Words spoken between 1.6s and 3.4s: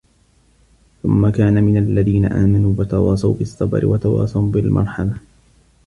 مِنَ الَّذينَ آمَنوا وَتَواصَوا